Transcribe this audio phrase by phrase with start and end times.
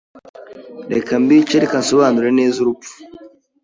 [0.93, 2.93] Reka mbice, reka nsobanure neza urupfu